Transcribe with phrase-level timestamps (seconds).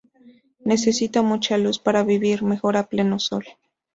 [0.65, 3.45] Necesita mucha luz para vivir, mejor a pleno sol.